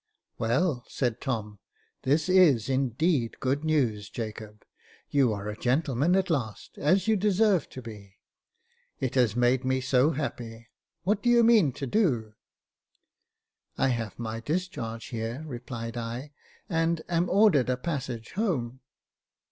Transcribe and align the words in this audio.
"Well," 0.39 0.83
said 0.87 1.21
Tom," 1.21 1.59
this 2.07 2.27
is, 2.27 2.69
indeed, 2.69 3.39
good 3.39 3.63
news, 3.63 4.09
Jacob. 4.09 4.65
You 5.11 5.31
are 5.31 5.47
a 5.47 5.55
gentleman, 5.55 6.15
at 6.15 6.31
last, 6.31 6.79
as 6.79 7.07
you 7.07 7.15
deserve 7.15 7.69
to 7.69 7.83
be. 7.83 8.17
It 8.99 9.13
has 9.13 9.35
made 9.35 9.63
me 9.63 9.79
so 9.79 10.09
happy; 10.09 10.69
what 11.03 11.21
do 11.21 11.29
you 11.29 11.43
mean 11.43 11.71
to 11.73 11.85
do?" 11.85 12.33
*'I 13.77 13.89
have 13.89 14.17
my 14.17 14.39
discharge 14.39 15.09
here," 15.09 15.43
replied 15.45 15.95
I, 15.95 16.31
"and 16.67 17.03
am 17.07 17.29
ordered 17.29 17.69
a 17.69 17.77
passage 17.77 18.31
home." 18.31 18.79